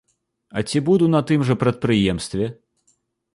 [0.57, 2.49] А ці буду на тым жа прадпрыемстве?